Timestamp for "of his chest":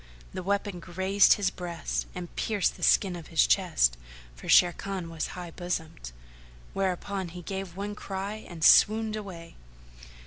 3.15-3.97